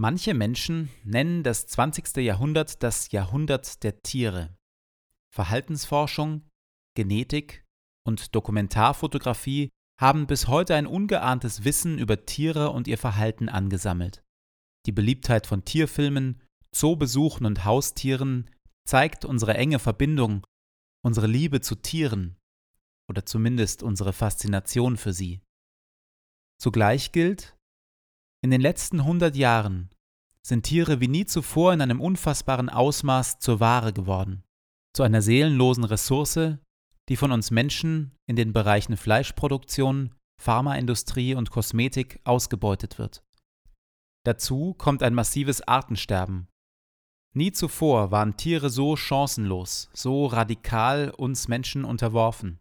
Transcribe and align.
Manche 0.00 0.32
Menschen 0.32 0.88
nennen 1.04 1.42
das 1.42 1.66
20. 1.66 2.16
Jahrhundert 2.24 2.82
das 2.82 3.12
Jahrhundert 3.12 3.82
der 3.82 4.00
Tiere. 4.00 4.56
Verhaltensforschung, 5.30 6.48
Genetik 6.96 7.66
und 8.06 8.34
Dokumentarfotografie 8.34 9.68
haben 10.00 10.26
bis 10.26 10.48
heute 10.48 10.74
ein 10.74 10.86
ungeahntes 10.86 11.64
Wissen 11.64 11.98
über 11.98 12.24
Tiere 12.24 12.70
und 12.70 12.88
ihr 12.88 12.96
Verhalten 12.96 13.50
angesammelt. 13.50 14.22
Die 14.86 14.92
Beliebtheit 14.92 15.46
von 15.46 15.66
Tierfilmen, 15.66 16.40
Zoobesuchen 16.72 17.44
und 17.44 17.66
Haustieren 17.66 18.48
zeigt 18.88 19.26
unsere 19.26 19.52
enge 19.52 19.80
Verbindung, 19.80 20.46
unsere 21.04 21.26
Liebe 21.26 21.60
zu 21.60 21.74
Tieren 21.74 22.38
oder 23.06 23.26
zumindest 23.26 23.82
unsere 23.82 24.14
Faszination 24.14 24.96
für 24.96 25.12
sie. 25.12 25.42
Zugleich 26.58 27.12
gilt, 27.12 27.54
in 28.42 28.50
den 28.50 28.60
letzten 28.60 29.00
100 29.00 29.36
Jahren 29.36 29.90
sind 30.42 30.64
Tiere 30.64 31.00
wie 31.00 31.08
nie 31.08 31.26
zuvor 31.26 31.72
in 31.72 31.82
einem 31.82 32.00
unfassbaren 32.00 32.70
Ausmaß 32.70 33.38
zur 33.38 33.60
Ware 33.60 33.92
geworden, 33.92 34.42
zu 34.94 35.02
einer 35.02 35.22
seelenlosen 35.22 35.84
Ressource, 35.84 36.56
die 37.08 37.16
von 37.16 37.32
uns 37.32 37.50
Menschen 37.50 38.16
in 38.26 38.36
den 38.36 38.52
Bereichen 38.52 38.96
Fleischproduktion, 38.96 40.14
Pharmaindustrie 40.40 41.34
und 41.34 41.50
Kosmetik 41.50 42.20
ausgebeutet 42.24 42.98
wird. 42.98 43.22
Dazu 44.24 44.74
kommt 44.74 45.02
ein 45.02 45.14
massives 45.14 45.60
Artensterben. 45.62 46.48
Nie 47.32 47.52
zuvor 47.52 48.10
waren 48.10 48.36
Tiere 48.36 48.70
so 48.70 48.96
chancenlos, 48.96 49.90
so 49.92 50.26
radikal 50.26 51.10
uns 51.10 51.46
Menschen 51.46 51.84
unterworfen. 51.84 52.58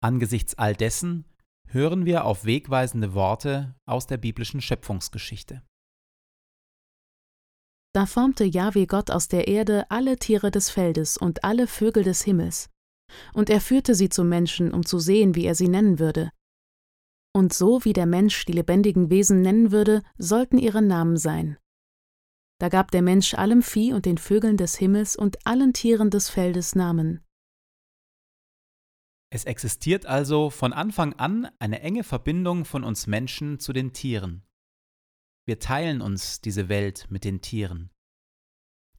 Angesichts 0.00 0.54
all 0.58 0.74
dessen 0.74 1.24
hören 1.68 2.04
wir 2.04 2.24
auf 2.24 2.44
wegweisende 2.44 3.14
Worte 3.14 3.74
aus 3.86 4.06
der 4.06 4.18
biblischen 4.18 4.60
Schöpfungsgeschichte. 4.60 5.62
Da 7.94 8.06
formte 8.06 8.44
Jahwe 8.44 8.86
Gott 8.86 9.10
aus 9.10 9.28
der 9.28 9.48
Erde 9.48 9.90
alle 9.90 10.16
Tiere 10.16 10.50
des 10.50 10.70
Feldes 10.70 11.18
und 11.18 11.44
alle 11.44 11.66
Vögel 11.66 12.04
des 12.04 12.22
Himmels. 12.22 12.70
Und 13.34 13.50
er 13.50 13.60
führte 13.60 13.94
sie 13.94 14.08
zum 14.08 14.28
Menschen, 14.30 14.72
um 14.72 14.86
zu 14.86 14.98
sehen, 14.98 15.34
wie 15.34 15.44
er 15.44 15.54
sie 15.54 15.68
nennen 15.68 15.98
würde. 15.98 16.30
Und 17.34 17.52
so 17.52 17.84
wie 17.84 17.92
der 17.92 18.06
Mensch 18.06 18.44
die 18.46 18.52
lebendigen 18.52 19.10
Wesen 19.10 19.42
nennen 19.42 19.72
würde, 19.72 20.02
sollten 20.16 20.58
ihre 20.58 20.82
Namen 20.82 21.16
sein. 21.16 21.58
Da 22.58 22.68
gab 22.68 22.90
der 22.90 23.02
Mensch 23.02 23.34
allem 23.34 23.62
Vieh 23.62 23.92
und 23.92 24.06
den 24.06 24.18
Vögeln 24.18 24.56
des 24.56 24.76
Himmels 24.76 25.16
und 25.16 25.46
allen 25.46 25.72
Tieren 25.72 26.10
des 26.10 26.30
Feldes 26.30 26.74
Namen. 26.74 27.24
Es 29.34 29.44
existiert 29.44 30.04
also 30.04 30.50
von 30.50 30.74
Anfang 30.74 31.14
an 31.14 31.50
eine 31.58 31.80
enge 31.80 32.04
Verbindung 32.04 32.66
von 32.66 32.84
uns 32.84 33.06
Menschen 33.06 33.58
zu 33.58 33.72
den 33.72 33.94
Tieren. 33.94 34.44
Wir 35.46 35.58
teilen 35.58 36.02
uns 36.02 36.42
diese 36.42 36.68
Welt 36.68 37.06
mit 37.08 37.24
den 37.24 37.40
Tieren. 37.40 37.90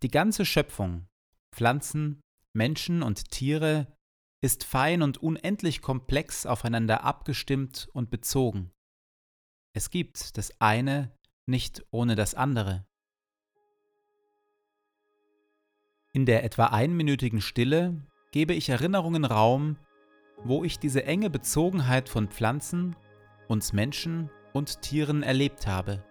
Die 0.01 0.07
ganze 0.07 0.43
Schöpfung, 0.43 1.07
Pflanzen, 1.51 2.19
Menschen 2.51 3.03
und 3.03 3.29
Tiere, 3.29 3.95
ist 4.41 4.63
fein 4.63 5.03
und 5.03 5.19
unendlich 5.19 5.83
komplex 5.83 6.47
aufeinander 6.47 7.03
abgestimmt 7.03 7.87
und 7.93 8.09
bezogen. 8.09 8.71
Es 9.73 9.91
gibt 9.91 10.35
das 10.39 10.59
eine 10.59 11.15
nicht 11.45 11.85
ohne 11.91 12.15
das 12.15 12.33
andere. 12.33 12.87
In 16.11 16.25
der 16.25 16.43
etwa 16.43 16.65
einminütigen 16.69 17.39
Stille 17.39 18.01
gebe 18.31 18.55
ich 18.55 18.69
Erinnerungen 18.69 19.25
Raum, 19.25 19.77
wo 20.43 20.63
ich 20.63 20.79
diese 20.79 21.05
enge 21.05 21.29
Bezogenheit 21.29 22.09
von 22.09 22.27
Pflanzen, 22.27 22.95
uns 23.47 23.73
Menschen 23.73 24.29
und 24.53 24.81
Tieren 24.81 25.23
erlebt 25.23 25.67
habe, 25.67 26.03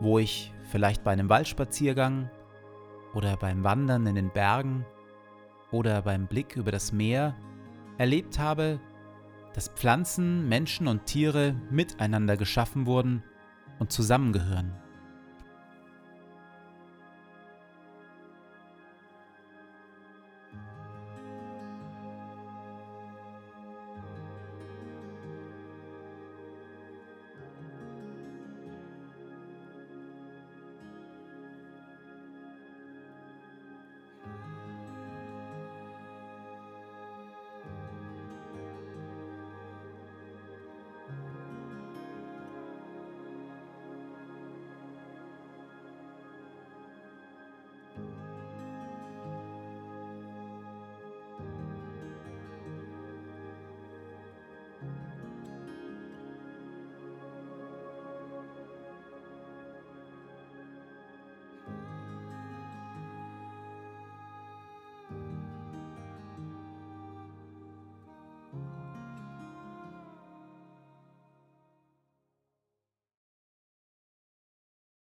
wo 0.00 0.18
ich 0.18 0.52
vielleicht 0.70 1.04
bei 1.04 1.12
einem 1.12 1.28
Waldspaziergang 1.28 2.30
oder 3.14 3.36
beim 3.36 3.64
Wandern 3.64 4.06
in 4.06 4.14
den 4.14 4.32
Bergen 4.32 4.84
oder 5.70 6.02
beim 6.02 6.26
Blick 6.26 6.56
über 6.56 6.72
das 6.72 6.92
Meer 6.92 7.36
erlebt 7.98 8.38
habe, 8.38 8.80
dass 9.54 9.68
Pflanzen, 9.68 10.48
Menschen 10.48 10.88
und 10.88 11.06
Tiere 11.06 11.54
miteinander 11.70 12.36
geschaffen 12.36 12.86
wurden 12.86 13.22
und 13.78 13.92
zusammengehören. 13.92 14.83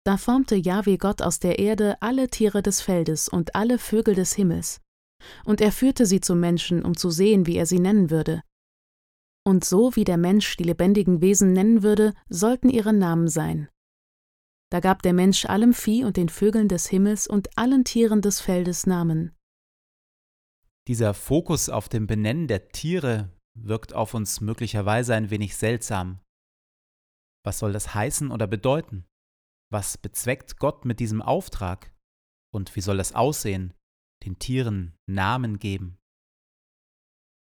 Da 0.08 0.16
formte 0.16 0.56
Jahwe 0.56 0.96
Gott 0.96 1.20
aus 1.20 1.38
der 1.38 1.58
Erde 1.58 2.00
alle 2.00 2.28
Tiere 2.30 2.62
des 2.62 2.80
Feldes 2.80 3.28
und 3.28 3.54
alle 3.54 3.76
Vögel 3.76 4.14
des 4.14 4.32
Himmels. 4.32 4.80
Und 5.44 5.60
er 5.60 5.70
führte 5.70 6.06
sie 6.06 6.22
zum 6.22 6.40
Menschen, 6.40 6.82
um 6.82 6.96
zu 6.96 7.10
sehen, 7.10 7.46
wie 7.46 7.56
er 7.56 7.66
sie 7.66 7.78
nennen 7.78 8.08
würde. 8.08 8.42
Und 9.44 9.66
so 9.66 9.96
wie 9.96 10.04
der 10.04 10.16
Mensch 10.16 10.56
die 10.56 10.64
lebendigen 10.64 11.20
Wesen 11.20 11.52
nennen 11.52 11.82
würde, 11.82 12.14
sollten 12.30 12.70
ihre 12.70 12.94
Namen 12.94 13.28
sein. 13.28 13.68
Da 14.70 14.80
gab 14.80 15.02
der 15.02 15.12
Mensch 15.12 15.44
allem 15.44 15.74
Vieh 15.74 16.04
und 16.04 16.16
den 16.16 16.30
Vögeln 16.30 16.68
des 16.68 16.86
Himmels 16.86 17.26
und 17.26 17.58
allen 17.58 17.84
Tieren 17.84 18.22
des 18.22 18.40
Feldes 18.40 18.86
Namen. 18.86 19.36
Dieser 20.86 21.12
Fokus 21.12 21.68
auf 21.68 21.90
dem 21.90 22.06
Benennen 22.06 22.48
der 22.48 22.70
Tiere 22.70 23.30
wirkt 23.54 23.92
auf 23.92 24.14
uns 24.14 24.40
möglicherweise 24.40 25.14
ein 25.14 25.28
wenig 25.28 25.54
seltsam. 25.54 26.20
Was 27.44 27.58
soll 27.58 27.74
das 27.74 27.94
heißen 27.94 28.30
oder 28.30 28.46
bedeuten? 28.46 29.04
Was 29.70 29.98
bezweckt 29.98 30.58
Gott 30.58 30.84
mit 30.84 31.00
diesem 31.00 31.20
Auftrag? 31.20 31.92
Und 32.54 32.74
wie 32.76 32.80
soll 32.80 32.96
das 32.96 33.14
aussehen? 33.14 33.74
Den 34.24 34.38
Tieren 34.38 34.96
Namen 35.06 35.58
geben. 35.58 35.98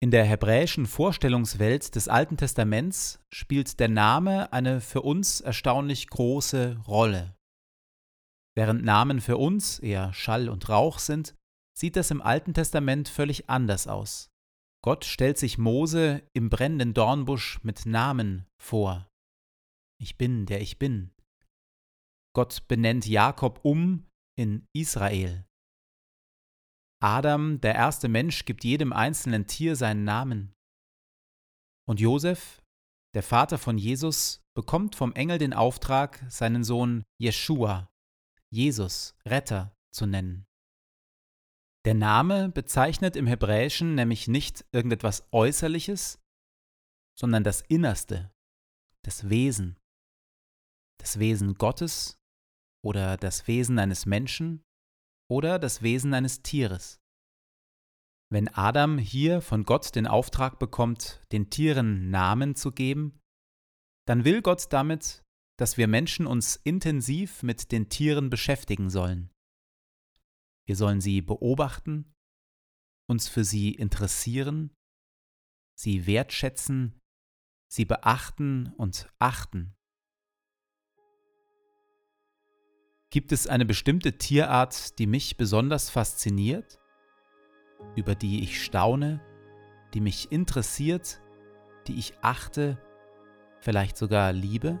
In 0.02 0.10
der 0.10 0.24
hebräischen 0.24 0.86
Vorstellungswelt 0.86 1.94
des 1.94 2.08
Alten 2.08 2.36
Testaments 2.36 3.20
spielt 3.32 3.78
der 3.78 3.88
Name 3.88 4.52
eine 4.52 4.80
für 4.80 5.02
uns 5.02 5.40
erstaunlich 5.40 6.08
große 6.08 6.82
Rolle. 6.86 7.36
Während 8.56 8.84
Namen 8.84 9.20
für 9.20 9.36
uns 9.36 9.78
eher 9.78 10.12
Schall 10.12 10.48
und 10.48 10.68
Rauch 10.68 10.98
sind, 10.98 11.34
sieht 11.72 11.96
das 11.96 12.10
im 12.10 12.20
Alten 12.20 12.52
Testament 12.52 13.08
völlig 13.08 13.48
anders 13.48 13.86
aus. 13.86 14.30
Gott 14.82 15.04
stellt 15.04 15.38
sich 15.38 15.56
Mose 15.56 16.22
im 16.32 16.50
brennenden 16.50 16.92
Dornbusch 16.92 17.62
mit 17.62 17.86
Namen 17.86 18.44
vor. 18.60 19.08
Ich 19.98 20.18
bin, 20.18 20.46
der 20.46 20.60
ich 20.60 20.80
bin. 20.80 21.11
Gott 22.34 22.66
benennt 22.68 23.06
Jakob 23.06 23.60
um 23.62 24.06
in 24.38 24.66
Israel. 24.72 25.46
Adam, 27.02 27.60
der 27.60 27.74
erste 27.74 28.08
Mensch, 28.08 28.44
gibt 28.44 28.64
jedem 28.64 28.92
einzelnen 28.92 29.46
Tier 29.46 29.76
seinen 29.76 30.04
Namen. 30.04 30.54
Und 31.86 32.00
Josef, 32.00 32.62
der 33.14 33.22
Vater 33.22 33.58
von 33.58 33.76
Jesus, 33.76 34.40
bekommt 34.54 34.94
vom 34.94 35.12
Engel 35.12 35.38
den 35.38 35.52
Auftrag, 35.52 36.24
seinen 36.30 36.64
Sohn 36.64 37.04
Jeschua, 37.18 37.90
Jesus, 38.50 39.16
Retter, 39.26 39.76
zu 39.92 40.06
nennen. 40.06 40.46
Der 41.84 41.94
Name 41.94 42.48
bezeichnet 42.48 43.16
im 43.16 43.26
Hebräischen 43.26 43.94
nämlich 43.94 44.28
nicht 44.28 44.64
irgendetwas 44.72 45.26
Äußerliches, 45.32 46.20
sondern 47.18 47.44
das 47.44 47.60
Innerste, 47.62 48.32
das 49.04 49.28
Wesen, 49.28 49.76
das 50.98 51.18
Wesen 51.18 51.54
Gottes 51.54 52.21
oder 52.84 53.16
das 53.16 53.46
Wesen 53.46 53.78
eines 53.78 54.06
Menschen 54.06 54.62
oder 55.30 55.58
das 55.58 55.82
Wesen 55.82 56.14
eines 56.14 56.42
Tieres. 56.42 57.00
Wenn 58.30 58.48
Adam 58.48 58.98
hier 58.98 59.40
von 59.40 59.64
Gott 59.64 59.94
den 59.94 60.06
Auftrag 60.06 60.58
bekommt, 60.58 61.22
den 61.32 61.50
Tieren 61.50 62.10
Namen 62.10 62.54
zu 62.54 62.72
geben, 62.72 63.20
dann 64.06 64.24
will 64.24 64.42
Gott 64.42 64.72
damit, 64.72 65.22
dass 65.58 65.76
wir 65.76 65.86
Menschen 65.86 66.26
uns 66.26 66.56
intensiv 66.56 67.42
mit 67.42 67.72
den 67.72 67.88
Tieren 67.88 68.30
beschäftigen 68.30 68.90
sollen. 68.90 69.30
Wir 70.66 70.76
sollen 70.76 71.00
sie 71.00 71.20
beobachten, 71.20 72.12
uns 73.08 73.28
für 73.28 73.44
sie 73.44 73.72
interessieren, 73.74 74.74
sie 75.78 76.06
wertschätzen, 76.06 76.98
sie 77.70 77.84
beachten 77.84 78.72
und 78.76 79.12
achten. 79.18 79.74
Gibt 83.12 83.30
es 83.30 83.46
eine 83.46 83.66
bestimmte 83.66 84.16
Tierart, 84.16 84.98
die 84.98 85.06
mich 85.06 85.36
besonders 85.36 85.90
fasziniert, 85.90 86.78
über 87.94 88.14
die 88.14 88.42
ich 88.42 88.64
staune, 88.64 89.20
die 89.92 90.00
mich 90.00 90.32
interessiert, 90.32 91.20
die 91.86 91.98
ich 91.98 92.14
achte, 92.22 92.78
vielleicht 93.60 93.98
sogar 93.98 94.32
liebe? 94.32 94.80